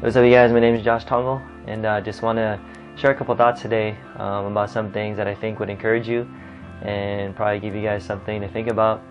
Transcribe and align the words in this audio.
What's 0.00 0.14
up, 0.14 0.26
you 0.26 0.30
guys? 0.30 0.52
My 0.52 0.60
name 0.60 0.74
is 0.74 0.84
Josh 0.84 1.06
Tongol, 1.06 1.40
and 1.66 1.86
I 1.86 1.96
uh, 1.96 2.00
just 2.02 2.20
want 2.20 2.36
to 2.36 2.60
share 2.96 3.12
a 3.12 3.14
couple 3.14 3.34
thoughts 3.34 3.62
today 3.62 3.96
um, 4.16 4.44
about 4.44 4.68
some 4.68 4.92
things 4.92 5.16
that 5.16 5.26
I 5.26 5.34
think 5.34 5.58
would 5.58 5.70
encourage 5.70 6.06
you 6.06 6.28
and 6.82 7.34
probably 7.34 7.60
give 7.60 7.74
you 7.74 7.80
guys 7.80 8.04
something 8.04 8.42
to 8.42 8.48
think 8.48 8.68
about. 8.68 9.02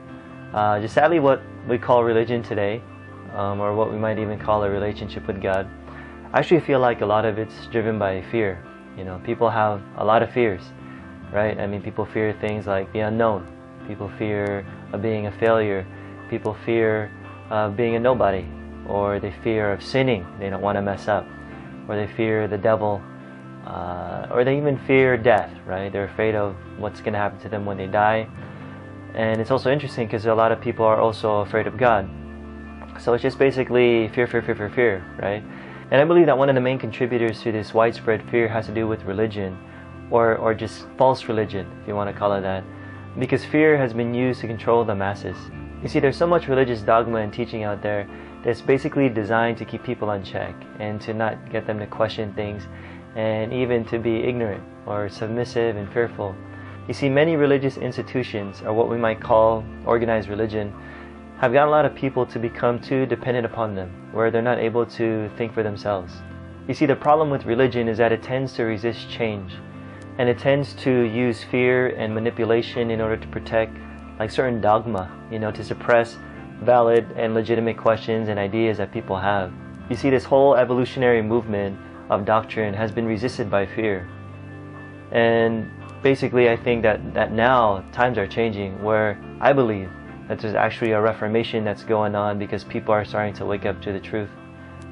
Uh, 0.53 0.79
just 0.79 0.93
sadly, 0.93 1.19
what 1.19 1.41
we 1.67 1.79
call 1.79 2.03
religion 2.03 2.43
today, 2.43 2.83
um, 3.33 3.61
or 3.61 3.73
what 3.73 3.91
we 3.91 3.97
might 3.97 4.19
even 4.19 4.37
call 4.37 4.63
a 4.63 4.69
relationship 4.69 5.25
with 5.25 5.41
God, 5.41 5.67
I 6.31 6.37
actually 6.37 6.61
feel 6.61 6.79
like 6.79 7.01
a 7.01 7.05
lot 7.05 7.25
of 7.25 7.39
it's 7.39 7.65
driven 7.71 7.97
by 7.97 8.21
fear. 8.29 8.63
You 8.95 9.05
know, 9.05 9.19
people 9.25 9.49
have 9.49 9.81
a 9.97 10.05
lot 10.05 10.21
of 10.21 10.31
fears, 10.31 10.61
right? 11.33 11.59
I 11.59 11.65
mean, 11.65 11.81
people 11.81 12.05
fear 12.05 12.31
things 12.39 12.67
like 12.67 12.93
the 12.93 12.99
unknown. 12.99 13.47
People 13.87 14.11
fear 14.19 14.63
of 14.93 15.01
being 15.01 15.25
a 15.25 15.31
failure. 15.31 15.83
People 16.29 16.55
fear 16.63 17.11
of 17.49 17.75
being 17.75 17.95
a 17.95 17.99
nobody 17.99 18.45
or 18.87 19.19
they 19.19 19.33
fear 19.43 19.71
of 19.71 19.83
sinning, 19.83 20.25
they 20.39 20.49
don't 20.49 20.61
want 20.61 20.77
to 20.77 20.81
mess 20.81 21.07
up, 21.07 21.25
or 21.87 21.95
they 21.95 22.07
fear 22.07 22.47
the 22.47 22.57
devil, 22.57 23.01
uh, 23.65 24.27
or 24.31 24.43
they 24.43 24.57
even 24.57 24.77
fear 24.85 25.17
death, 25.17 25.51
right? 25.65 25.91
They're 25.91 26.05
afraid 26.05 26.35
of 26.35 26.55
what's 26.77 26.99
going 26.99 27.13
to 27.13 27.19
happen 27.19 27.39
to 27.39 27.49
them 27.49 27.65
when 27.65 27.77
they 27.77 27.87
die. 27.87 28.27
And 29.13 29.39
it's 29.39 29.51
also 29.51 29.71
interesting 29.71 30.07
because 30.07 30.25
a 30.25 30.35
lot 30.35 30.51
of 30.51 30.59
people 30.61 30.85
are 30.85 30.99
also 30.99 31.39
afraid 31.39 31.67
of 31.67 31.77
God. 31.77 32.09
So 32.99 33.13
it's 33.13 33.23
just 33.23 33.39
basically 33.39 34.09
fear, 34.09 34.27
fear, 34.27 34.41
fear, 34.41 34.55
fear, 34.55 34.69
fear, 34.69 35.05
right? 35.19 35.43
And 35.91 36.01
I 36.01 36.05
believe 36.05 36.25
that 36.25 36.37
one 36.37 36.49
of 36.49 36.55
the 36.55 36.61
main 36.61 36.79
contributors 36.79 37.41
to 37.43 37.51
this 37.51 37.73
widespread 37.73 38.27
fear 38.29 38.47
has 38.47 38.65
to 38.67 38.73
do 38.73 38.87
with 38.87 39.03
religion, 39.03 39.57
or, 40.11 40.35
or 40.37 40.53
just 40.53 40.85
false 40.97 41.25
religion, 41.25 41.65
if 41.81 41.87
you 41.87 41.95
want 41.95 42.11
to 42.11 42.17
call 42.17 42.33
it 42.33 42.41
that. 42.41 42.63
Because 43.17 43.45
fear 43.45 43.77
has 43.77 43.93
been 43.93 44.13
used 44.13 44.41
to 44.41 44.47
control 44.47 44.83
the 44.83 44.95
masses. 44.95 45.37
You 45.81 45.87
see, 45.87 45.99
there's 45.99 46.17
so 46.17 46.27
much 46.27 46.47
religious 46.47 46.81
dogma 46.81 47.19
and 47.19 47.31
teaching 47.31 47.63
out 47.63 47.81
there 47.81 48.09
that's 48.45 48.61
basically 48.61 49.09
designed 49.09 49.57
to 49.57 49.65
keep 49.65 49.83
people 49.83 50.09
on 50.09 50.23
check 50.23 50.55
and 50.79 51.01
to 51.01 51.13
not 51.13 51.51
get 51.51 51.65
them 51.65 51.79
to 51.79 51.87
question 51.87 52.31
things 52.35 52.63
and 53.15 53.51
even 53.51 53.83
to 53.85 53.97
be 53.97 54.19
ignorant 54.19 54.63
or 54.85 55.09
submissive 55.09 55.75
and 55.75 55.91
fearful. 55.91 56.35
You 56.87 56.93
see, 56.93 57.09
many 57.09 57.35
religious 57.35 57.77
institutions, 57.77 58.61
or 58.61 58.71
what 58.73 58.87
we 58.87 58.97
might 58.97 59.19
call 59.19 59.65
organized 59.85 60.29
religion, 60.29 60.71
have 61.39 61.51
gotten 61.51 61.69
a 61.69 61.71
lot 61.71 61.85
of 61.85 61.95
people 61.95 62.25
to 62.27 62.37
become 62.37 62.79
too 62.79 63.07
dependent 63.07 63.47
upon 63.47 63.73
them, 63.73 63.89
where 64.11 64.29
they're 64.29 64.43
not 64.43 64.59
able 64.59 64.85
to 64.85 65.27
think 65.37 65.51
for 65.51 65.63
themselves. 65.63 66.13
You 66.67 66.75
see, 66.75 66.85
the 66.85 66.95
problem 66.95 67.31
with 67.31 67.45
religion 67.45 67.87
is 67.87 67.97
that 67.97 68.11
it 68.11 68.21
tends 68.21 68.53
to 68.53 68.63
resist 68.63 69.09
change, 69.09 69.53
and 70.19 70.29
it 70.29 70.37
tends 70.37 70.73
to 70.75 70.91
use 70.91 71.43
fear 71.43 71.87
and 71.87 72.13
manipulation 72.13 72.91
in 72.91 73.01
order 73.01 73.17
to 73.17 73.27
protect 73.27 73.75
like 74.19 74.29
certain 74.29 74.61
dogma, 74.61 75.09
you 75.31 75.39
know, 75.39 75.51
to 75.51 75.63
suppress 75.63 76.17
valid 76.61 77.05
and 77.15 77.33
legitimate 77.33 77.77
questions 77.77 78.29
and 78.29 78.39
ideas 78.39 78.77
that 78.77 78.91
people 78.91 79.17
have. 79.17 79.51
You 79.89 79.95
see, 79.95 80.09
this 80.09 80.23
whole 80.23 80.55
evolutionary 80.55 81.21
movement 81.21 81.77
of 82.09 82.25
doctrine 82.25 82.73
has 82.73 82.91
been 82.91 83.05
resisted 83.05 83.49
by 83.49 83.65
fear. 83.65 84.07
And 85.11 85.69
basically, 86.01 86.49
I 86.49 86.57
think 86.57 86.83
that, 86.83 87.13
that 87.13 87.31
now 87.31 87.83
times 87.91 88.17
are 88.17 88.27
changing 88.27 88.81
where 88.83 89.21
I 89.39 89.53
believe 89.53 89.89
that 90.27 90.39
there's 90.39 90.55
actually 90.55 90.91
a 90.91 91.01
reformation 91.01 91.63
that's 91.63 91.83
going 91.83 92.15
on 92.15 92.39
because 92.39 92.63
people 92.63 92.93
are 92.93 93.05
starting 93.05 93.33
to 93.35 93.45
wake 93.45 93.65
up 93.65 93.81
to 93.83 93.93
the 93.93 93.99
truth. 93.99 94.29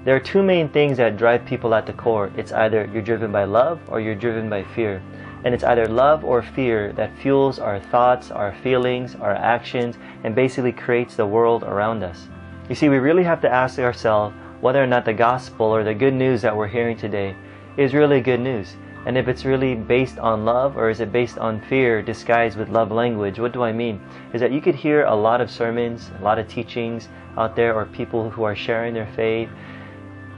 There 0.06 0.14
are 0.14 0.20
two 0.20 0.44
main 0.44 0.68
things 0.68 0.98
that 0.98 1.16
drive 1.16 1.46
people 1.46 1.74
at 1.74 1.86
the 1.86 1.94
core. 1.94 2.30
It's 2.36 2.52
either 2.52 2.90
you're 2.92 3.02
driven 3.02 3.32
by 3.32 3.46
love 3.46 3.80
or 3.88 4.02
you're 4.02 4.16
driven 4.16 4.50
by 4.50 4.64
fear. 4.64 5.02
And 5.46 5.56
it's 5.56 5.64
either 5.64 5.88
love 5.88 6.26
or 6.26 6.42
fear 6.42 6.92
that 6.94 7.18
fuels 7.20 7.58
our 7.58 7.80
thoughts, 7.80 8.30
our 8.30 8.54
feelings, 8.56 9.16
our 9.16 9.34
actions, 9.34 9.98
and 10.26 10.36
basically 10.36 10.74
creates 10.74 11.16
the 11.16 11.26
world 11.26 11.64
around 11.64 12.04
us. 12.04 12.28
You 12.68 12.76
see, 12.76 12.90
we 12.90 12.98
really 12.98 13.24
have 13.24 13.40
to 13.42 13.50
ask 13.50 13.80
ourselves 13.80 14.36
whether 14.60 14.84
or 14.84 14.88
not 14.88 15.06
the 15.06 15.14
gospel 15.14 15.68
or 15.68 15.86
the 15.86 15.94
good 15.94 16.14
news 16.14 16.42
that 16.42 16.56
we're 16.56 16.68
hearing 16.68 16.98
today 16.98 17.34
is 17.78 17.94
really 17.94 18.20
good 18.20 18.42
news. 18.42 18.76
And 19.06 19.18
if 19.18 19.30
it's 19.30 19.46
really 19.46 19.74
based 19.74 20.20
on 20.20 20.44
love 20.44 20.76
or 20.76 20.90
is 20.90 21.00
it 21.00 21.14
based 21.14 21.38
on 21.38 21.62
fear 21.62 22.02
disguised 22.02 22.58
with 22.58 22.68
love 22.68 22.92
language? 22.92 23.40
What 23.40 23.54
do 23.54 23.64
I 23.64 23.72
mean? 23.72 24.02
Is 24.34 24.42
that 24.42 24.52
you 24.52 24.60
could 24.60 24.76
hear 24.76 25.06
a 25.06 25.16
lot 25.16 25.40
of 25.40 25.50
sermons, 25.50 26.12
a 26.20 26.24
lot 26.24 26.40
of 26.40 26.50
teachings 26.50 27.08
out 27.38 27.56
there, 27.56 27.74
or 27.74 27.86
people 27.86 28.30
who 28.30 28.44
are 28.44 28.56
sharing 28.56 28.94
their 28.94 29.12
faith 29.16 29.50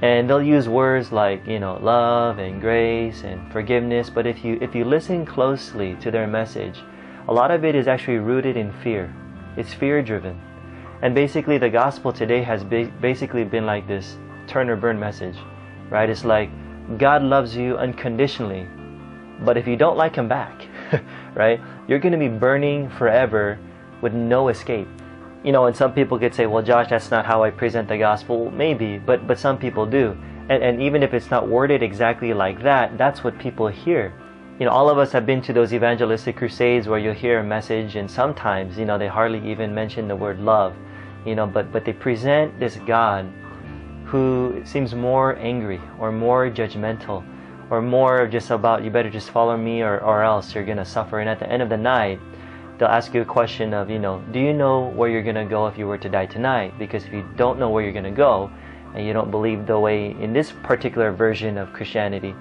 and 0.01 0.29
they'll 0.29 0.41
use 0.41 0.67
words 0.67 1.11
like 1.11 1.45
you 1.47 1.59
know 1.59 1.77
love 1.81 2.37
and 2.37 2.59
grace 2.59 3.23
and 3.23 3.51
forgiveness 3.51 4.09
but 4.09 4.27
if 4.27 4.43
you 4.43 4.57
if 4.61 4.75
you 4.75 4.83
listen 4.83 5.25
closely 5.25 5.95
to 5.95 6.11
their 6.11 6.27
message 6.27 6.79
a 7.27 7.33
lot 7.33 7.49
of 7.49 7.65
it 7.65 7.73
is 7.73 7.87
actually 7.87 8.19
rooted 8.19 8.55
in 8.55 8.71
fear. 8.83 9.11
It's 9.57 9.73
fear 9.73 10.03
driven 10.03 10.39
and 11.01 11.15
basically 11.15 11.57
the 11.57 11.69
gospel 11.69 12.11
today 12.11 12.43
has 12.43 12.63
basically 12.63 13.43
been 13.43 13.65
like 13.65 13.87
this 13.87 14.17
turn 14.47 14.69
or 14.69 14.75
burn 14.75 14.99
message 14.99 15.37
right? 15.89 16.09
It's 16.09 16.25
like 16.25 16.49
god 16.97 17.23
loves 17.23 17.55
you 17.55 17.77
unconditionally 17.77 18.67
but 19.41 19.57
if 19.57 19.65
you 19.65 19.75
don't 19.75 19.97
like 19.97 20.15
him 20.15 20.27
back 20.27 20.67
right 21.35 21.59
you're 21.87 21.99
going 21.99 22.11
to 22.11 22.17
be 22.17 22.27
burning 22.27 22.89
forever 22.91 23.57
with 24.01 24.13
no 24.13 24.49
escape 24.49 24.87
you 25.45 25.51
know, 25.51 25.67
and 25.67 25.77
some 25.77 25.93
people 25.93 26.17
could 26.17 26.33
say, 26.33 26.47
well, 26.47 26.63
Josh, 26.63 26.89
that's 26.89 27.11
not 27.11 27.23
how 27.23 27.43
I 27.43 27.51
present 27.51 27.87
the 27.87 27.99
gospel. 27.99 28.49
Maybe, 28.49 28.97
but, 28.97 29.27
but 29.27 29.37
some 29.37 29.59
people 29.59 29.85
do. 29.85 30.17
And, 30.49 30.63
and 30.63 30.81
even 30.81 31.03
if 31.03 31.13
it's 31.13 31.29
not 31.29 31.47
worded 31.47 31.83
exactly 31.83 32.33
like 32.33 32.63
that, 32.63 32.97
that's 32.97 33.23
what 33.23 33.37
people 33.37 33.67
hear. 33.67 34.11
You 34.59 34.65
know, 34.65 34.71
all 34.71 34.89
of 34.89 34.97
us 34.97 35.11
have 35.11 35.27
been 35.27 35.43
to 35.43 35.53
those 35.53 35.71
evangelistic 35.71 36.35
crusades 36.35 36.87
where 36.87 36.97
you'll 36.97 37.13
hear 37.13 37.39
a 37.39 37.43
message, 37.43 37.95
and 37.95 38.09
sometimes, 38.09 38.75
you 38.75 38.85
know, 38.85 38.97
they 38.97 39.07
hardly 39.07 39.47
even 39.47 39.75
mention 39.75 40.07
the 40.07 40.15
word 40.15 40.39
love. 40.39 40.73
You 41.27 41.35
know, 41.35 41.45
but, 41.45 41.71
but 41.71 41.85
they 41.85 41.93
present 41.93 42.59
this 42.59 42.77
God 42.87 43.31
who 44.05 44.63
seems 44.65 44.95
more 44.95 45.35
angry 45.37 45.81
or 45.99 46.11
more 46.11 46.49
judgmental 46.49 47.23
or 47.69 47.81
more 47.81 48.27
just 48.27 48.49
about 48.49 48.83
you 48.83 48.89
better 48.89 49.09
just 49.09 49.29
follow 49.29 49.57
me 49.57 49.81
or, 49.81 49.99
or 49.99 50.23
else 50.23 50.55
you're 50.55 50.65
going 50.65 50.77
to 50.77 50.85
suffer. 50.85 51.19
And 51.19 51.29
at 51.29 51.37
the 51.37 51.49
end 51.51 51.61
of 51.61 51.69
the 51.69 51.77
night, 51.77 52.19
they'll 52.77 52.87
ask 52.87 53.13
you 53.13 53.21
a 53.21 53.25
question 53.25 53.73
of, 53.73 53.89
you 53.89 53.99
know, 53.99 54.23
do 54.31 54.39
you 54.39 54.53
know 54.53 54.89
where 54.89 55.09
you're 55.09 55.23
going 55.23 55.35
to 55.35 55.45
go 55.45 55.67
if 55.67 55.77
you 55.77 55.87
were 55.87 55.97
to 55.97 56.09
die 56.09 56.25
tonight? 56.25 56.77
Because 56.77 57.05
if 57.05 57.13
you 57.13 57.27
don't 57.35 57.59
know 57.59 57.69
where 57.69 57.83
you're 57.83 57.93
going 57.93 58.05
to 58.05 58.11
go, 58.11 58.49
and 58.95 59.05
you 59.05 59.11
don't 59.11 59.29
believe 59.29 59.67
the 59.67 59.77
way 59.77 60.11
in 60.21 60.31
this 60.31 60.53
particular 60.63 61.11
version 61.11 61.57
of 61.57 61.71
Christianity, 61.73 62.33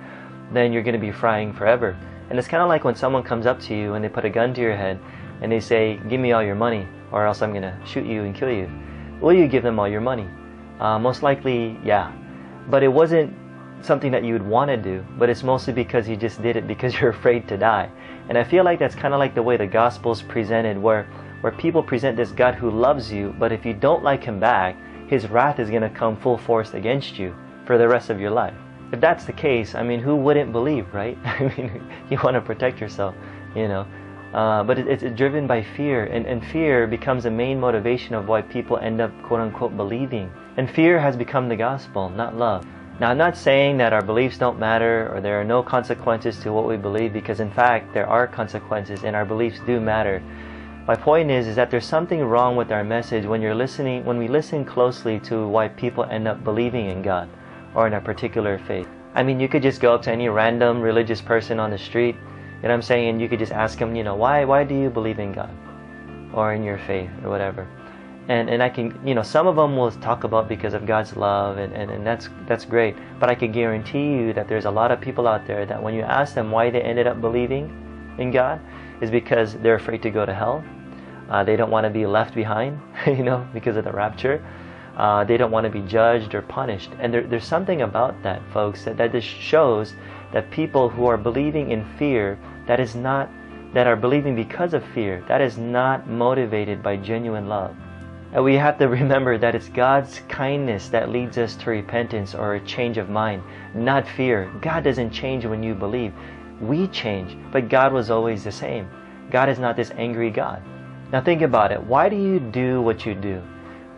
then 0.52 0.72
you're 0.72 0.84
going 0.84 0.94
to 0.94 1.00
be 1.00 1.10
frying 1.10 1.52
forever. 1.52 1.96
And 2.30 2.38
it's 2.38 2.48
kind 2.48 2.62
of 2.62 2.68
like 2.68 2.84
when 2.84 2.94
someone 2.94 3.22
comes 3.22 3.44
up 3.44 3.60
to 3.62 3.74
you 3.74 3.94
and 3.94 4.04
they 4.04 4.08
put 4.08 4.24
a 4.24 4.30
gun 4.30 4.54
to 4.54 4.60
your 4.60 4.76
head 4.76 5.00
and 5.42 5.50
they 5.50 5.60
say, 5.60 6.00
Give 6.08 6.20
me 6.20 6.32
all 6.32 6.42
your 6.42 6.54
money, 6.54 6.86
or 7.10 7.26
else 7.26 7.42
I'm 7.42 7.50
going 7.50 7.62
to 7.62 7.76
shoot 7.84 8.06
you 8.06 8.22
and 8.22 8.34
kill 8.34 8.50
you. 8.50 8.70
Will 9.20 9.32
you 9.32 9.48
give 9.48 9.62
them 9.62 9.78
all 9.78 9.88
your 9.88 10.00
money? 10.00 10.28
Uh, 10.78 10.98
most 10.98 11.22
likely, 11.22 11.78
yeah. 11.84 12.12
But 12.70 12.82
it 12.82 12.88
wasn't 12.88 13.34
something 13.82 14.10
that 14.12 14.24
you 14.24 14.32
would 14.32 14.46
want 14.46 14.70
to 14.70 14.76
do, 14.76 15.04
but 15.18 15.28
it's 15.28 15.42
mostly 15.42 15.72
because 15.72 16.08
you 16.08 16.16
just 16.16 16.42
did 16.42 16.56
it 16.56 16.66
because 16.66 16.94
you're 17.00 17.10
afraid 17.10 17.48
to 17.48 17.56
die. 17.56 17.90
And 18.28 18.38
I 18.38 18.44
feel 18.44 18.64
like 18.64 18.78
that's 18.78 18.94
kind 18.94 19.14
of 19.14 19.18
like 19.18 19.34
the 19.34 19.42
way 19.42 19.56
the 19.56 19.66
gospel's 19.66 20.22
presented, 20.22 20.80
where 20.80 21.06
where 21.44 21.52
people 21.52 21.82
present 21.82 22.16
this 22.16 22.32
God 22.32 22.54
who 22.54 22.70
loves 22.70 23.12
you, 23.12 23.34
but 23.38 23.52
if 23.52 23.66
you 23.66 23.74
don't 23.74 24.02
like 24.02 24.24
him 24.24 24.40
back, 24.40 24.76
his 25.08 25.28
wrath 25.28 25.60
is 25.60 25.68
going 25.68 25.82
to 25.82 25.90
come 25.90 26.16
full 26.16 26.38
force 26.38 26.72
against 26.72 27.18
you 27.18 27.34
for 27.66 27.76
the 27.76 27.86
rest 27.86 28.08
of 28.08 28.18
your 28.18 28.30
life. 28.30 28.54
If 28.92 29.00
that's 29.02 29.26
the 29.26 29.32
case, 29.34 29.74
I 29.74 29.82
mean, 29.82 30.00
who 30.00 30.16
wouldn't 30.16 30.52
believe, 30.52 30.86
right? 30.94 31.18
I 31.24 31.52
mean, 31.54 31.86
you 32.08 32.18
want 32.24 32.36
to 32.36 32.40
protect 32.40 32.80
yourself, 32.80 33.14
you 33.54 33.68
know. 33.68 33.86
Uh, 34.32 34.64
but 34.64 34.78
it, 34.78 34.88
it's 34.88 35.16
driven 35.18 35.46
by 35.46 35.62
fear, 35.62 36.06
and, 36.06 36.24
and 36.26 36.42
fear 36.46 36.86
becomes 36.86 37.24
the 37.24 37.30
main 37.30 37.60
motivation 37.60 38.14
of 38.14 38.26
why 38.26 38.40
people 38.40 38.78
end 38.78 39.02
up 39.02 39.12
quote 39.22 39.40
unquote 39.40 39.76
believing. 39.76 40.32
And 40.56 40.70
fear 40.70 40.98
has 40.98 41.14
become 41.14 41.48
the 41.48 41.56
gospel, 41.56 42.08
not 42.08 42.36
love. 42.36 42.66
Now, 43.00 43.10
I'm 43.10 43.18
not 43.18 43.36
saying 43.36 43.78
that 43.78 43.92
our 43.92 44.02
beliefs 44.02 44.38
don't 44.38 44.58
matter 44.58 45.12
or 45.12 45.20
there 45.20 45.40
are 45.40 45.44
no 45.44 45.64
consequences 45.64 46.38
to 46.40 46.52
what 46.52 46.68
we 46.68 46.76
believe 46.76 47.12
because, 47.12 47.40
in 47.40 47.50
fact, 47.50 47.92
there 47.92 48.06
are 48.06 48.28
consequences 48.28 49.02
and 49.02 49.16
our 49.16 49.24
beliefs 49.24 49.58
do 49.66 49.80
matter. 49.80 50.22
My 50.86 50.94
point 50.94 51.28
is, 51.28 51.48
is 51.48 51.56
that 51.56 51.72
there's 51.72 51.86
something 51.86 52.22
wrong 52.22 52.54
with 52.54 52.70
our 52.70 52.84
message 52.84 53.26
when 53.26 53.42
you're 53.42 53.54
listening, 53.54 54.04
when 54.04 54.16
we 54.16 54.28
listen 54.28 54.64
closely 54.64 55.18
to 55.20 55.48
why 55.48 55.68
people 55.68 56.04
end 56.04 56.28
up 56.28 56.44
believing 56.44 56.86
in 56.86 57.02
God 57.02 57.28
or 57.74 57.88
in 57.88 57.94
a 57.94 58.00
particular 58.00 58.58
faith. 58.60 58.86
I 59.16 59.24
mean, 59.24 59.40
you 59.40 59.48
could 59.48 59.62
just 59.62 59.80
go 59.80 59.94
up 59.94 60.02
to 60.02 60.12
any 60.12 60.28
random 60.28 60.80
religious 60.80 61.20
person 61.20 61.58
on 61.58 61.70
the 61.72 61.78
street, 61.78 62.14
and 62.62 62.70
I'm 62.70 62.82
saying 62.82 63.08
and 63.08 63.20
you 63.20 63.28
could 63.28 63.40
just 63.40 63.52
ask 63.52 63.76
them, 63.76 63.96
you 63.96 64.04
know, 64.04 64.14
why, 64.14 64.44
why 64.44 64.62
do 64.62 64.74
you 64.78 64.88
believe 64.88 65.18
in 65.18 65.32
God 65.32 65.50
or 66.32 66.52
in 66.52 66.62
your 66.62 66.78
faith 66.78 67.10
or 67.24 67.30
whatever 67.30 67.66
and 68.28 68.48
and 68.48 68.62
I 68.62 68.68
can 68.68 68.98
you 69.06 69.14
know 69.14 69.22
some 69.22 69.46
of 69.46 69.56
them 69.56 69.76
will 69.76 69.90
talk 69.90 70.24
about 70.24 70.48
because 70.48 70.74
of 70.74 70.86
God's 70.86 71.16
love 71.16 71.58
and, 71.58 71.72
and, 71.74 71.90
and 71.90 72.06
that's 72.06 72.28
that's 72.46 72.64
great. 72.64 72.96
But 73.20 73.28
I 73.28 73.34
can 73.34 73.52
guarantee 73.52 74.12
you 74.12 74.32
that 74.32 74.48
there's 74.48 74.64
a 74.64 74.70
lot 74.70 74.90
of 74.90 75.00
people 75.00 75.28
out 75.28 75.46
there 75.46 75.66
that 75.66 75.82
when 75.82 75.94
you 75.94 76.02
ask 76.02 76.34
them 76.34 76.50
why 76.50 76.70
they 76.70 76.80
ended 76.80 77.06
up 77.06 77.20
believing 77.20 78.16
in 78.18 78.30
God 78.30 78.60
is 79.00 79.10
because 79.10 79.54
they're 79.54 79.74
afraid 79.74 80.02
to 80.02 80.10
go 80.10 80.24
to 80.24 80.32
hell. 80.32 80.64
Uh, 81.28 81.42
they 81.42 81.56
don't 81.56 81.70
want 81.70 81.84
to 81.84 81.90
be 81.90 82.06
left 82.06 82.34
behind 82.34 82.80
you 83.06 83.22
know 83.22 83.46
because 83.52 83.76
of 83.76 83.84
the 83.84 83.92
rapture. 83.92 84.44
Uh, 84.96 85.24
they 85.24 85.36
don't 85.36 85.50
want 85.50 85.64
to 85.64 85.70
be 85.70 85.80
judged 85.80 86.34
or 86.36 86.42
punished. 86.42 86.90
And 87.00 87.12
there, 87.12 87.26
there's 87.26 87.44
something 87.44 87.82
about 87.82 88.22
that 88.22 88.40
folks 88.52 88.84
that, 88.84 88.96
that 88.98 89.10
just 89.10 89.26
shows 89.26 89.94
that 90.32 90.48
people 90.52 90.88
who 90.88 91.06
are 91.06 91.16
believing 91.16 91.72
in 91.72 91.84
fear 91.98 92.38
that 92.66 92.80
is 92.80 92.94
not 92.94 93.28
that 93.74 93.88
are 93.88 93.96
believing 93.96 94.36
because 94.36 94.72
of 94.72 94.84
fear 94.94 95.24
that 95.26 95.40
is 95.40 95.58
not 95.58 96.08
motivated 96.08 96.80
by 96.80 96.96
genuine 96.96 97.48
love 97.48 97.74
we 98.42 98.54
have 98.54 98.78
to 98.78 98.88
remember 98.88 99.38
that 99.38 99.54
it's 99.54 99.68
God's 99.68 100.20
kindness 100.28 100.88
that 100.88 101.08
leads 101.10 101.38
us 101.38 101.54
to 101.56 101.70
repentance 101.70 102.34
or 102.34 102.54
a 102.56 102.60
change 102.66 102.98
of 102.98 103.08
mind, 103.08 103.44
not 103.74 104.08
fear. 104.08 104.50
God 104.60 104.82
doesn't 104.82 105.12
change 105.12 105.46
when 105.46 105.62
you 105.62 105.72
believe. 105.72 106.12
We 106.60 106.88
change, 106.88 107.36
but 107.52 107.68
God 107.68 107.92
was 107.92 108.10
always 108.10 108.42
the 108.42 108.50
same. 108.50 108.88
God 109.30 109.48
is 109.48 109.60
not 109.60 109.76
this 109.76 109.92
angry 109.92 110.30
God. 110.30 110.62
Now 111.12 111.20
think 111.20 111.42
about 111.42 111.70
it. 111.70 111.80
Why 111.80 112.08
do 112.08 112.16
you 112.16 112.40
do 112.40 112.82
what 112.82 113.06
you 113.06 113.14
do? 113.14 113.40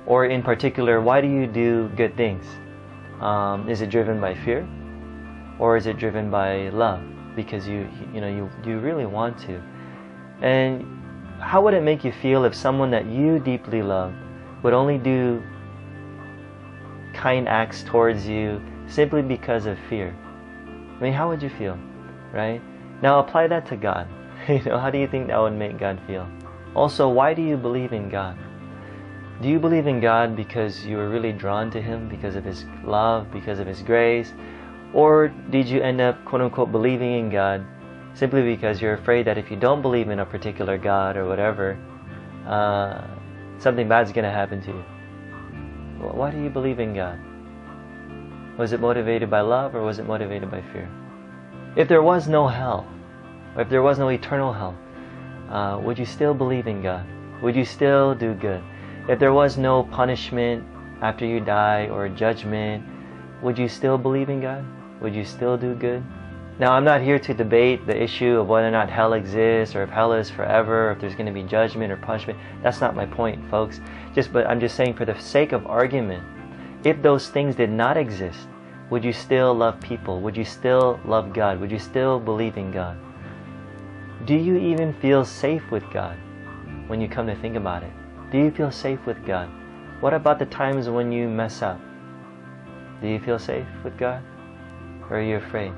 Or 0.04 0.26
in 0.26 0.42
particular, 0.42 1.00
why 1.00 1.22
do 1.22 1.28
you 1.28 1.46
do 1.46 1.88
good 1.96 2.14
things? 2.14 2.44
Um, 3.20 3.70
is 3.70 3.80
it 3.80 3.88
driven 3.88 4.20
by 4.20 4.34
fear? 4.34 4.68
Or 5.58 5.78
is 5.78 5.86
it 5.86 5.96
driven 5.96 6.30
by 6.30 6.68
love? 6.68 7.02
Because 7.34 7.66
you, 7.66 7.88
you 8.12 8.20
know, 8.20 8.28
you, 8.28 8.50
you 8.70 8.80
really 8.80 9.06
want 9.06 9.38
to. 9.46 9.62
And 10.42 10.84
how 11.40 11.62
would 11.62 11.72
it 11.72 11.82
make 11.82 12.04
you 12.04 12.12
feel 12.12 12.44
if 12.44 12.54
someone 12.54 12.90
that 12.90 13.06
you 13.06 13.38
deeply 13.38 13.82
love 13.82 14.12
would 14.66 14.74
only 14.74 14.98
do 14.98 15.40
kind 17.14 17.48
acts 17.48 17.84
towards 17.84 18.26
you 18.26 18.60
simply 18.88 19.22
because 19.22 19.64
of 19.64 19.78
fear. 19.88 20.12
I 20.98 21.00
mean, 21.00 21.12
how 21.12 21.28
would 21.28 21.40
you 21.40 21.50
feel, 21.50 21.78
right? 22.32 22.60
Now 23.00 23.20
apply 23.20 23.46
that 23.46 23.64
to 23.66 23.76
God. 23.76 24.08
you 24.48 24.60
know, 24.64 24.76
how 24.76 24.90
do 24.90 24.98
you 24.98 25.06
think 25.06 25.28
that 25.28 25.38
would 25.38 25.52
make 25.52 25.78
God 25.78 26.00
feel? 26.08 26.28
Also, 26.74 27.08
why 27.08 27.32
do 27.32 27.42
you 27.42 27.56
believe 27.56 27.92
in 27.92 28.08
God? 28.08 28.36
Do 29.40 29.48
you 29.48 29.60
believe 29.60 29.86
in 29.86 30.00
God 30.00 30.34
because 30.34 30.84
you 30.84 30.96
were 30.96 31.10
really 31.10 31.32
drawn 31.32 31.70
to 31.70 31.80
Him 31.80 32.08
because 32.08 32.34
of 32.34 32.42
His 32.42 32.64
love, 32.82 33.30
because 33.30 33.60
of 33.60 33.69
His 33.69 33.82
grace? 33.82 34.32
Or 34.92 35.28
did 35.50 35.69
you 35.69 35.80
end 35.80 36.00
up, 36.00 36.24
quote 36.24 36.40
unquote, 36.40 36.72
believing 36.72 37.12
in 37.12 37.30
God 37.30 37.64
simply 38.14 38.42
because 38.42 38.82
you're 38.82 38.94
afraid 38.94 39.28
that 39.28 39.38
if 39.38 39.48
you 39.48 39.56
don't 39.56 39.80
believe 39.80 40.08
in 40.08 40.19
a 40.19 40.26
particular 40.26 40.76
God 40.76 41.16
or 41.16 41.24
whatever, 41.24 41.78
uh, 42.48 43.15
something 43.58 43.88
bad's 43.88 44.12
going 44.12 44.25
to 44.25 44.31
happen 44.31 44.61
to 44.62 44.69
you. 44.69 44.85
Why 45.99 46.31
do 46.31 46.41
you 46.41 46.50
believe 46.50 46.79
in 46.79 46.94
God? 46.94 47.19
Was 48.58 48.73
it 48.73 48.81
motivated 48.81 49.31
by 49.31 49.41
love 49.41 49.75
or 49.75 49.82
was 49.82 49.99
it 49.99 50.06
motivated 50.06 50.50
by 50.50 50.62
fear? 50.73 50.88
If 51.76 51.88
there 51.88 52.03
was 52.03 52.29
no 52.29 52.49
hell, 52.49 52.87
if 53.56 53.69
there 53.69 53.82
was 53.82 53.99
no 53.99 54.08
eternal 54.08 54.53
hell, 54.53 54.76
uh, 55.50 55.79
would 55.82 55.99
you 55.99 56.06
still 56.06 56.35
believe 56.35 56.67
in 56.67 56.82
God? 56.82 57.06
Would 57.43 57.55
you 57.55 57.64
still 57.64 58.14
do 58.14 58.35
good? 58.35 58.62
If 59.08 59.19
there 59.19 59.32
was 59.32 59.56
no 59.56 59.85
punishment 59.85 60.64
after 61.03 61.26
you 61.26 61.41
die 61.41 61.88
or 61.88 62.08
judgment, 62.08 62.85
would 63.43 63.58
you 63.58 63.69
still 63.69 63.99
believe 63.99 64.31
in 64.31 64.41
God? 64.41 64.64
Would 65.00 65.14
you 65.14 65.25
still 65.25 65.56
do 65.56 65.75
good? 65.75 66.03
Now, 66.58 66.73
I'm 66.73 66.85
not 66.85 67.03
here 67.03 67.19
to 67.19 67.35
debate 67.35 67.87
the 67.87 68.03
issue 68.03 68.38
of 68.38 68.49
whether 68.49 68.67
or 68.67 68.70
not 68.70 68.88
hell 68.88 69.12
exists 69.12 69.76
or 69.76 69.82
if 69.82 69.91
hell 69.91 70.14
is 70.14 70.31
forever, 70.31 70.88
or 70.88 70.93
if 70.93 71.00
there's 71.00 71.14
going 71.14 71.26
to 71.26 71.32
be 71.32 71.43
judgment 71.43 71.93
or 71.93 71.99
punishment. 71.99 72.38
That's 72.62 72.81
not 72.81 72.97
my 72.97 73.05
point, 73.05 73.47
folks. 73.50 73.79
Just 74.14 74.32
but 74.32 74.47
I'm 74.47 74.58
just 74.58 74.75
saying 74.75 74.94
for 74.94 75.05
the 75.05 75.19
sake 75.20 75.53
of 75.53 75.67
argument, 75.67 76.25
if 76.82 77.03
those 77.03 77.29
things 77.29 77.56
did 77.56 77.70
not 77.70 77.99
exist, 77.99 78.49
would 78.88 79.05
you 79.05 79.12
still 79.12 79.53
love 79.53 79.79
people? 79.82 80.23
Would 80.23 80.35
you 80.35 80.47
still 80.47 80.99
love 81.05 81.35
God? 81.35 81.61
Would 81.61 81.70
you 81.70 81.79
still 81.79 82.19
believe 82.19 82.56
in 82.56 82.70
God? 82.70 82.97
Do 84.25 84.35
you 84.35 84.56
even 84.56 84.94
feel 84.94 85.26
safe 85.26 85.70
with 85.70 85.85
God 85.93 86.17
when 86.87 87.03
you 87.03 87.08
come 87.08 87.26
to 87.26 87.37
think 87.37 87.56
about 87.56 87.82
it? 87.82 87.93
Do 88.32 88.38
you 88.38 88.50
feel 88.50 88.70
safe 88.70 89.05
with 89.05 89.26
God? 89.26 89.50
What 90.00 90.14
about 90.14 90.38
the 90.38 90.47
times 90.47 90.88
when 90.88 91.12
you 91.12 91.29
mess 91.29 91.61
up? 91.61 91.81
Do 93.03 93.08
you 93.08 93.20
feel 93.20 93.38
safe 93.38 93.67
with 93.85 93.99
God? 93.99 94.23
Or 95.11 95.19
are 95.19 95.23
you 95.23 95.37
afraid? 95.37 95.73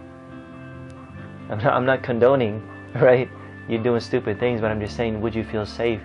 I'm 1.51 1.59
not, 1.59 1.73
I'm 1.75 1.87
not 1.87 2.03
condoning, 2.03 2.67
right? 2.95 3.29
You're 3.69 3.83
doing 3.83 4.01
stupid 4.01 4.39
things, 4.41 4.61
but 4.61 4.71
I'm 4.71 4.81
just 4.81 4.97
saying, 4.97 5.21
would 5.21 5.35
you 5.35 5.45
feel 5.45 5.67
safe 5.67 6.01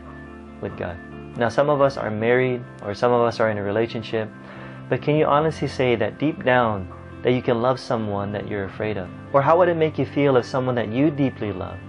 with 0.61 0.77
God? 0.77 0.97
Now, 1.37 1.49
some 1.49 1.69
of 1.69 1.81
us 1.81 1.97
are 1.97 2.11
married, 2.11 2.63
or 2.83 2.93
some 2.93 3.11
of 3.11 3.21
us 3.21 3.39
are 3.39 3.49
in 3.49 3.57
a 3.57 3.63
relationship, 3.63 4.29
but 4.89 5.01
can 5.01 5.15
you 5.15 5.25
honestly 5.25 5.67
say 5.67 5.95
that 5.95 6.19
deep 6.19 6.43
down, 6.43 6.87
that 7.23 7.31
you 7.31 7.41
can 7.41 7.61
love 7.61 7.79
someone 7.79 8.31
that 8.33 8.47
you're 8.47 8.65
afraid 8.65 8.97
of? 8.97 9.09
Or 9.33 9.41
how 9.41 9.57
would 9.57 9.69
it 9.69 9.77
make 9.77 9.97
you 9.97 10.05
feel 10.05 10.35
if 10.37 10.45
someone 10.45 10.75
that 10.75 10.91
you 10.91 11.09
deeply 11.09 11.51
love 11.51 11.79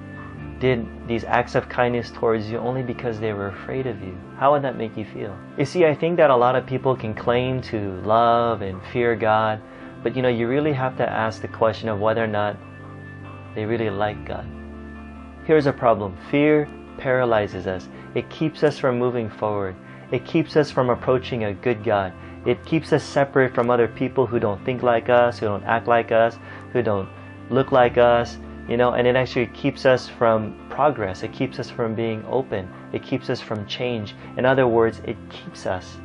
did 0.61 0.87
these 1.09 1.25
acts 1.25 1.57
of 1.57 1.69
kindness 1.69 2.11
towards 2.12 2.49
you 2.49 2.57
only 2.59 2.83
because 2.83 3.19
they 3.19 3.33
were 3.33 3.49
afraid 3.49 3.87
of 3.87 4.00
you? 4.00 4.17
How 4.39 4.53
would 4.53 4.62
that 4.62 4.79
make 4.79 4.97
you 4.97 5.05
feel? 5.05 5.37
You 5.59 5.65
see, 5.65 5.85
I 5.85 5.95
think 5.95 6.17
that 6.17 6.31
a 6.31 6.37
lot 6.37 6.57
of 6.57 6.65
people 6.65 6.97
can 6.97 7.12
claim 7.12 7.61
to 7.62 8.00
love 8.03 8.62
and 8.62 8.81
fear 8.93 9.17
God, 9.17 9.61
but 10.03 10.15
you 10.17 10.23
know, 10.23 10.29
you 10.29 10.49
really 10.49 10.73
have 10.73 10.97
to 10.99 11.09
ask 11.09 11.43
the 11.43 11.49
question 11.49 11.89
of 11.89 12.00
whether 12.00 12.23
or 12.23 12.29
not 12.29 12.57
they 13.55 13.65
really 13.65 13.91
like 13.91 14.25
God. 14.25 14.47
Here's 15.45 15.67
a 15.67 15.73
problem 15.73 16.17
fear 16.31 16.69
paralyzes 16.99 17.67
us, 17.67 17.89
it 18.15 18.29
keeps 18.31 18.62
us 18.62 18.79
from 18.79 18.99
moving 18.99 19.29
forward, 19.29 19.77
it 20.11 20.25
keeps 20.25 20.56
us 20.56 20.71
from 20.71 20.91
approaching 20.91 21.45
a 21.45 21.55
good 21.55 21.83
God. 21.85 22.12
It 22.47 22.62
keeps 22.67 22.93
us 22.93 23.03
separate 23.03 23.55
from 23.55 23.71
other 23.71 23.89
people 23.89 24.27
who 24.27 24.39
don't 24.39 24.62
think 24.67 24.83
like 24.83 25.09
us, 25.09 25.39
who 25.39 25.47
don't 25.47 25.65
act 25.65 25.89
like 25.89 26.12
us, 26.12 26.39
who 26.75 26.83
don't 26.83 27.09
look 27.49 27.73
like 27.73 27.97
us, 27.97 28.37
you 28.69 28.77
know, 28.77 28.93
and 28.93 29.06
it 29.06 29.17
actually 29.17 29.47
keeps 29.49 29.87
us 29.87 30.09
from 30.09 30.55
progress. 30.71 31.23
It 31.23 31.33
keeps 31.33 31.59
us 31.59 31.71
from 31.71 31.95
being 31.95 32.25
open. 32.27 32.69
It 32.93 33.03
keeps 33.03 33.31
us 33.31 33.41
from 33.41 33.67
change. 33.67 34.15
In 34.37 34.45
other 34.45 34.67
words, 34.67 35.00
it 35.05 35.17
keeps 35.31 35.67
us, 35.67 35.97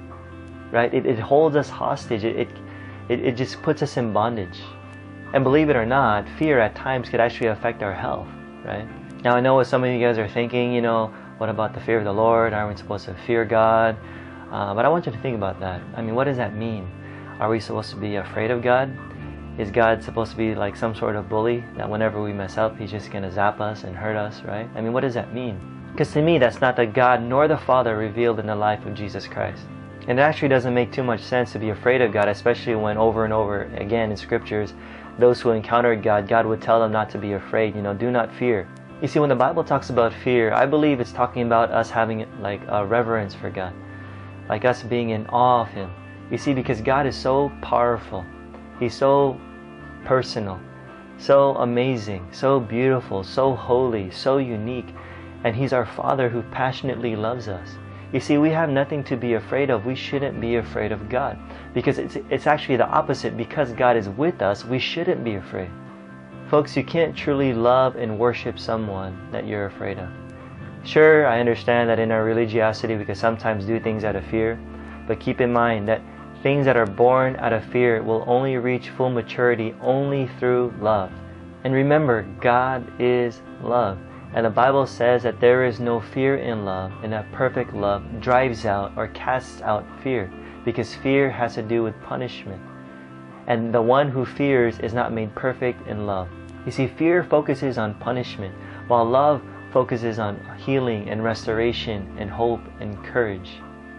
right? 0.71 0.93
It, 0.93 1.05
it 1.05 1.19
holds 1.19 1.55
us 1.55 1.69
hostage. 1.69 2.23
It, 2.23 2.49
it, 3.09 3.19
it 3.19 3.37
just 3.37 3.61
puts 3.61 3.81
us 3.81 3.97
in 3.97 4.13
bondage. 4.13 4.61
And 5.33 5.43
believe 5.43 5.69
it 5.69 5.75
or 5.75 5.85
not, 5.85 6.27
fear 6.39 6.59
at 6.59 6.75
times 6.75 7.09
could 7.09 7.19
actually 7.19 7.47
affect 7.47 7.83
our 7.83 7.93
health, 7.93 8.27
right? 8.65 8.87
Now 9.23 9.35
I 9.35 9.41
know 9.41 9.55
what 9.55 9.67
some 9.67 9.83
of 9.83 9.91
you 9.91 9.99
guys 9.99 10.17
are 10.17 10.27
thinking, 10.27 10.73
you 10.73 10.81
know, 10.81 11.13
what 11.37 11.49
about 11.49 11.73
the 11.73 11.79
fear 11.81 11.99
of 11.99 12.05
the 12.05 12.11
Lord? 12.11 12.51
Aren't 12.51 12.73
we 12.73 12.77
supposed 12.77 13.05
to 13.05 13.13
fear 13.27 13.45
God? 13.45 13.95
Uh, 14.51 14.73
but 14.73 14.85
I 14.85 14.89
want 14.89 15.05
you 15.05 15.11
to 15.11 15.17
think 15.19 15.35
about 15.35 15.59
that. 15.59 15.81
I 15.95 16.01
mean, 16.01 16.15
what 16.15 16.23
does 16.23 16.37
that 16.37 16.55
mean? 16.55 16.89
Are 17.39 17.49
we 17.49 17.59
supposed 17.59 17.91
to 17.91 17.95
be 17.95 18.15
afraid 18.15 18.49
of 18.49 18.63
God? 18.63 18.91
Is 19.59 19.69
God 19.69 20.03
supposed 20.03 20.31
to 20.31 20.37
be 20.37 20.55
like 20.55 20.75
some 20.75 20.95
sort 20.95 21.15
of 21.15 21.29
bully 21.29 21.63
that 21.75 21.89
whenever 21.89 22.23
we 22.23 22.33
mess 22.33 22.57
up, 22.57 22.77
He's 22.77 22.91
just 22.91 23.11
going 23.11 23.23
to 23.23 23.31
zap 23.31 23.61
us 23.61 23.83
and 23.83 23.95
hurt 23.95 24.15
us, 24.15 24.41
right? 24.41 24.67
I 24.75 24.81
mean, 24.81 24.93
what 24.93 25.01
does 25.01 25.13
that 25.13 25.33
mean? 25.33 25.59
Because 25.91 26.11
to 26.13 26.21
me, 26.21 26.37
that's 26.37 26.61
not 26.61 26.75
the 26.75 26.85
God 26.85 27.21
nor 27.21 27.47
the 27.47 27.57
Father 27.57 27.97
revealed 27.97 28.39
in 28.39 28.47
the 28.47 28.55
life 28.55 28.85
of 28.85 28.95
Jesus 28.95 29.27
Christ. 29.27 29.63
And 30.09 30.19
it 30.19 30.23
actually 30.23 30.47
doesn't 30.47 30.73
make 30.73 30.91
too 30.91 31.03
much 31.03 31.21
sense 31.21 31.53
to 31.53 31.59
be 31.59 31.69
afraid 31.69 32.01
of 32.01 32.11
God, 32.11 32.27
especially 32.27 32.73
when 32.75 32.97
over 32.97 33.23
and 33.23 33.31
over 33.31 33.63
again 33.75 34.09
in 34.09 34.17
scriptures 34.17 34.73
those 35.19 35.41
who 35.41 35.51
encountered 35.51 36.01
God, 36.01 36.27
God 36.27 36.45
would 36.45 36.61
tell 36.61 36.79
them 36.79 36.91
not 36.91 37.09
to 37.11 37.17
be 37.17 37.33
afraid, 37.33 37.75
you 37.75 37.81
know, 37.81 37.93
do 37.93 38.09
not 38.09 38.33
fear. 38.33 38.67
You 39.01 39.07
see, 39.07 39.19
when 39.19 39.29
the 39.29 39.35
Bible 39.35 39.63
talks 39.63 39.89
about 39.89 40.13
fear, 40.13 40.51
I 40.53 40.65
believe 40.65 40.99
it's 40.99 41.11
talking 41.11 41.43
about 41.43 41.71
us 41.71 41.89
having 41.89 42.25
like 42.41 42.61
a 42.67 42.85
reverence 42.85 43.35
for 43.35 43.49
God, 43.49 43.73
like 44.47 44.65
us 44.65 44.81
being 44.81 45.11
in 45.11 45.27
awe 45.27 45.61
of 45.61 45.67
Him. 45.69 45.91
You 46.31 46.37
see, 46.37 46.53
because 46.53 46.81
God 46.81 47.05
is 47.05 47.15
so 47.15 47.51
powerful, 47.61 48.25
He's 48.79 48.95
so 48.95 49.39
personal, 50.05 50.59
so 51.17 51.55
amazing, 51.57 52.27
so 52.31 52.59
beautiful, 52.59 53.23
so 53.23 53.55
holy, 53.55 54.09
so 54.11 54.37
unique, 54.37 54.93
and 55.43 55.55
He's 55.55 55.73
our 55.73 55.85
Father 55.85 56.29
who 56.29 56.41
passionately 56.43 57.15
loves 57.15 57.47
us. 57.47 57.69
You 58.11 58.19
see, 58.19 58.39
we 58.39 58.49
have 58.49 58.69
nothing 58.69 59.03
to 59.03 59.15
be 59.15 59.33
afraid 59.33 59.69
of. 59.69 59.85
We 59.85 59.93
shouldn't 59.93 60.41
be 60.41 60.55
afraid 60.55 60.91
of 60.91 61.09
God 61.09 61.37
because 61.73 61.99
it's, 61.99 62.17
it's 62.29 62.47
actually 62.47 62.77
the 62.77 62.87
opposite. 62.87 63.37
Because 63.37 63.71
God 63.73 63.95
is 63.95 64.09
with 64.09 64.41
us, 64.41 64.65
we 64.65 64.79
shouldn't 64.79 65.23
be 65.23 65.35
afraid. 65.35 65.69
Folks, 66.49 66.75
you 66.75 66.83
can't 66.83 67.15
truly 67.15 67.53
love 67.53 67.95
and 67.95 68.17
worship 68.17 68.57
someone 68.57 69.29
that 69.31 69.45
you're 69.45 69.67
afraid 69.67 69.99
of. 69.99 70.09
Sure, 70.83 71.27
I 71.27 71.39
understand 71.39 71.87
that 71.89 71.99
in 71.99 72.11
our 72.11 72.23
religiosity 72.23 72.95
we 72.95 73.05
can 73.05 73.13
sometimes 73.13 73.65
do 73.65 73.79
things 73.79 74.03
out 74.03 74.15
of 74.15 74.25
fear, 74.25 74.59
but 75.07 75.19
keep 75.19 75.41
in 75.41 75.53
mind 75.53 75.87
that 75.87 76.01
things 76.41 76.65
that 76.65 76.77
are 76.77 76.87
born 76.87 77.35
out 77.35 77.53
of 77.53 77.63
fear 77.65 78.01
will 78.01 78.23
only 78.25 78.57
reach 78.57 78.89
full 78.89 79.11
maturity 79.11 79.75
only 79.81 80.27
through 80.39 80.73
love. 80.79 81.11
And 81.63 81.73
remember, 81.73 82.23
God 82.41 82.89
is 82.99 83.41
love. 83.61 83.99
And 84.33 84.45
the 84.45 84.49
Bible 84.49 84.85
says 84.85 85.23
that 85.23 85.39
there 85.39 85.65
is 85.65 85.79
no 85.79 85.99
fear 85.99 86.37
in 86.37 86.63
love, 86.63 86.91
and 87.03 87.11
that 87.13 87.31
perfect 87.31 87.73
love 87.73 88.03
drives 88.21 88.65
out 88.65 88.91
or 88.95 89.07
casts 89.07 89.61
out 89.61 89.85
fear, 90.03 90.31
because 90.63 90.93
fear 90.93 91.31
has 91.31 91.55
to 91.55 91.63
do 91.63 91.81
with 91.81 91.99
punishment. 92.03 92.61
And 93.47 93.73
the 93.73 93.81
one 93.81 94.09
who 94.09 94.25
fears 94.25 94.77
is 94.79 94.93
not 94.93 95.11
made 95.11 95.33
perfect 95.33 95.87
in 95.87 96.05
love. 96.05 96.29
You 96.65 96.71
see, 96.71 96.87
fear 96.87 97.23
focuses 97.23 97.79
on 97.79 97.95
punishment, 97.95 98.53
while 98.87 99.05
love 99.05 99.41
focuses 99.71 100.19
on 100.19 100.39
healing 100.57 101.09
and 101.09 101.23
restoration 101.23 102.15
and 102.19 102.29
hope 102.29 102.61
and 102.79 103.03
courage. 103.03 103.57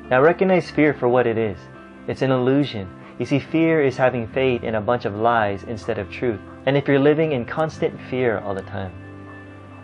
Now 0.08 0.20
recognize 0.20 0.70
fear 0.70 0.94
for 0.94 1.08
what 1.08 1.26
it 1.26 1.38
is. 1.38 1.58
It's 2.06 2.22
an 2.22 2.30
illusion. 2.30 2.88
You 3.18 3.26
see, 3.26 3.38
fear 3.38 3.82
is 3.82 3.96
having 3.96 4.28
faith 4.28 4.62
in 4.62 4.76
a 4.76 4.80
bunch 4.80 5.04
of 5.04 5.16
lies 5.16 5.64
instead 5.64 5.98
of 5.98 6.10
truth. 6.10 6.40
And 6.66 6.76
if 6.76 6.86
you're 6.86 6.98
living 7.00 7.32
in 7.32 7.44
constant 7.44 8.00
fear 8.08 8.38
all 8.38 8.54
the 8.54 8.62
time, 8.62 8.92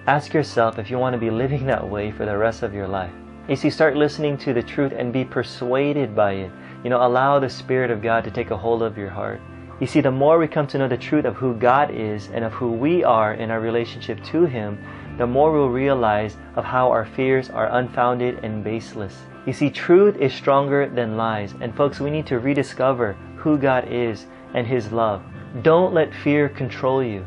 Ask 0.06 0.32
yourself 0.32 0.78
if 0.78 0.88
you 0.88 0.98
want 0.98 1.14
to 1.14 1.18
be 1.18 1.30
living 1.30 1.66
that 1.66 1.88
way 1.88 2.12
for 2.12 2.26
the 2.26 2.38
rest 2.38 2.62
of 2.62 2.72
your 2.72 2.86
life. 2.86 3.10
You 3.48 3.56
see, 3.56 3.70
start 3.70 3.96
listening 3.96 4.38
to 4.38 4.52
the 4.52 4.62
truth 4.62 4.92
and 4.96 5.12
be 5.12 5.24
persuaded 5.24 6.14
by 6.14 6.34
it. 6.34 6.52
You 6.84 6.90
know, 6.90 7.04
allow 7.04 7.40
the 7.40 7.50
Spirit 7.50 7.90
of 7.90 8.02
God 8.02 8.22
to 8.22 8.30
take 8.30 8.52
a 8.52 8.56
hold 8.56 8.84
of 8.84 8.96
your 8.96 9.10
heart. 9.10 9.40
You 9.80 9.86
see, 9.88 10.00
the 10.00 10.12
more 10.12 10.38
we 10.38 10.46
come 10.46 10.68
to 10.68 10.78
know 10.78 10.86
the 10.86 10.96
truth 10.96 11.24
of 11.24 11.34
who 11.34 11.54
God 11.54 11.90
is 11.90 12.28
and 12.28 12.44
of 12.44 12.52
who 12.52 12.70
we 12.70 13.02
are 13.02 13.34
in 13.34 13.50
our 13.50 13.58
relationship 13.58 14.22
to 14.26 14.44
Him, 14.44 14.78
the 15.18 15.26
more 15.26 15.50
we'll 15.50 15.70
realize 15.70 16.36
of 16.54 16.64
how 16.64 16.88
our 16.88 17.04
fears 17.04 17.50
are 17.50 17.76
unfounded 17.76 18.44
and 18.44 18.62
baseless. 18.62 19.16
You 19.44 19.52
see, 19.52 19.70
truth 19.70 20.18
is 20.18 20.32
stronger 20.32 20.88
than 20.88 21.16
lies. 21.16 21.52
And 21.60 21.76
folks, 21.76 21.98
we 21.98 22.10
need 22.10 22.28
to 22.28 22.38
rediscover 22.38 23.14
who 23.36 23.58
God 23.58 23.88
is 23.90 24.26
and 24.54 24.68
His 24.68 24.92
love. 24.92 25.20
Don't 25.62 25.94
let 25.94 26.14
fear 26.14 26.48
control 26.48 27.02
you. 27.02 27.26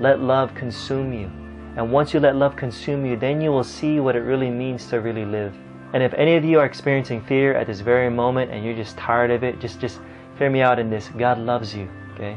Let 0.00 0.20
love 0.20 0.54
consume 0.54 1.12
you. 1.12 1.30
And 1.76 1.90
once 1.90 2.14
you 2.14 2.20
let 2.20 2.36
love 2.36 2.56
consume 2.56 3.04
you, 3.04 3.16
then 3.16 3.40
you 3.40 3.50
will 3.50 3.64
see 3.64 4.00
what 4.00 4.16
it 4.16 4.20
really 4.20 4.50
means 4.50 4.86
to 4.88 5.00
really 5.00 5.24
live. 5.24 5.54
And 5.92 6.02
if 6.02 6.12
any 6.14 6.36
of 6.36 6.44
you 6.44 6.60
are 6.60 6.66
experiencing 6.66 7.22
fear 7.24 7.54
at 7.54 7.66
this 7.66 7.80
very 7.80 8.10
moment 8.10 8.50
and 8.50 8.64
you're 8.64 8.76
just 8.76 8.96
tired 8.96 9.30
of 9.30 9.44
it, 9.44 9.60
just 9.60 9.80
just 9.80 10.00
hear 10.38 10.50
me 10.50 10.60
out 10.60 10.78
in 10.78 10.90
this. 10.90 11.08
God 11.16 11.38
loves 11.38 11.74
you, 11.74 11.88
okay? 12.14 12.36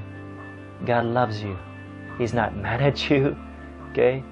God 0.85 1.05
loves 1.05 1.41
you. 1.41 1.57
He's 2.17 2.33
not 2.33 2.55
mad 2.65 2.81
at 2.81 3.09
you, 3.09 3.37
okay? 3.91 4.23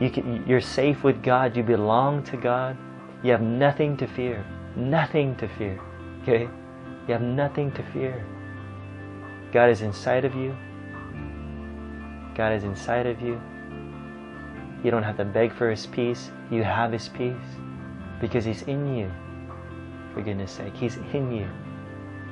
You 0.00 0.08
can, 0.08 0.46
you're 0.46 0.62
safe 0.62 1.04
with 1.04 1.22
God. 1.22 1.56
You 1.56 1.62
belong 1.62 2.22
to 2.24 2.36
God. 2.36 2.76
You 3.22 3.32
have 3.32 3.42
nothing 3.42 3.98
to 3.98 4.06
fear. 4.06 4.44
Nothing 4.74 5.36
to 5.36 5.46
fear. 5.46 5.78
Okay? 6.22 6.48
You 7.06 7.12
have 7.12 7.22
nothing 7.22 7.70
to 7.72 7.82
fear. 7.92 8.24
God 9.52 9.68
is 9.68 9.82
inside 9.82 10.24
of 10.24 10.34
you. 10.34 10.56
God 12.34 12.54
is 12.54 12.64
inside 12.64 13.06
of 13.06 13.20
you. 13.20 13.40
You 14.82 14.90
don't 14.90 15.02
have 15.02 15.16
to 15.18 15.24
beg 15.24 15.52
for 15.52 15.70
His 15.70 15.86
peace. 15.86 16.30
You 16.50 16.62
have 16.64 16.92
His 16.92 17.08
peace 17.08 17.34
because 18.20 18.44
He's 18.44 18.62
in 18.62 18.96
you. 18.96 19.10
For 20.14 20.22
goodness 20.22 20.52
sake, 20.52 20.74
He's 20.74 20.96
in 21.12 21.30
you. 21.32 21.48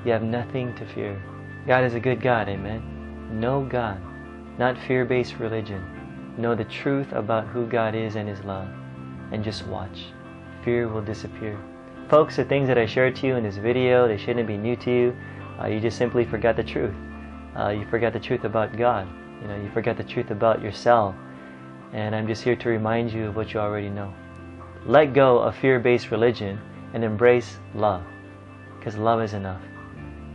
You 0.05 0.13
have 0.13 0.23
nothing 0.23 0.75
to 0.77 0.87
fear. 0.87 1.21
God 1.67 1.85
is 1.85 1.95
a 1.95 2.01
good 2.01 2.21
God, 2.21 2.49
amen. 2.49 3.41
Know 3.41 3.65
God, 3.65 4.01
not 4.59 4.79
fear 4.79 5.05
based 5.05 5.39
religion. 5.39 5.85
Know 6.39 6.55
the 6.55 6.65
truth 6.65 7.13
about 7.13 7.47
who 7.49 7.67
God 7.67 7.95
is 7.95 8.15
and 8.17 8.29
His 8.29 8.41
love, 8.45 8.69
and 9.33 9.45
just 9.45 9.67
watch. 9.67 10.07
Fear 10.65 10.89
will 10.89 11.03
disappear. 11.03 11.59
Folks, 12.09 12.37
the 12.37 12.45
things 12.45 12.69
that 12.69 12.79
I 12.79 12.87
shared 12.87 13.17
to 13.17 13.27
you 13.27 13.37
in 13.37 13.43
this 13.43 13.57
video, 13.57 14.09
they 14.09 14.17
shouldn't 14.17 14.47
be 14.47 14.57
new 14.57 14.77
to 14.77 14.91
you. 14.91 15.17
Uh, 15.61 15.67
you 15.67 15.81
just 15.81 15.99
simply 15.99 16.25
forgot 16.25 16.57
the 16.57 16.65
truth. 16.65 16.95
Uh, 17.55 17.69
you 17.69 17.87
forgot 17.91 18.13
the 18.13 18.21
truth 18.21 18.45
about 18.45 18.77
God. 18.77 19.07
You 19.43 19.49
know, 19.49 19.57
you 19.57 19.71
forgot 19.73 19.97
the 19.97 20.05
truth 20.05 20.31
about 20.31 20.63
yourself. 20.63 21.15
And 21.93 22.15
I'm 22.15 22.27
just 22.27 22.43
here 22.43 22.57
to 22.57 22.69
remind 22.69 23.13
you 23.13 23.29
of 23.29 23.37
what 23.37 23.55
you 23.55 23.61
already 23.61 23.89
know. 23.89 24.13
Let 24.85 25.15
go 25.15 25.39
of 25.39 25.57
fear-based 25.57 26.11
religion 26.11 26.61
and 26.95 27.03
embrace 27.05 27.59
love, 27.75 28.03
because 28.79 28.97
love 28.97 29.21
is 29.23 29.35
enough. 29.35 29.63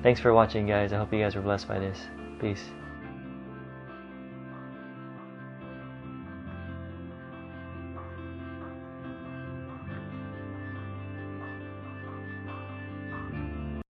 Thanks 0.02 0.20
for 0.20 0.34
watching, 0.34 0.68
guys. 0.68 0.94
I 0.94 0.98
hope 0.98 1.14
you 1.14 1.20
guys 1.20 1.36
were 1.36 1.42
blessed 1.42 1.68
by 1.68 1.80
this. 1.80 2.00
Peace. 2.40 2.64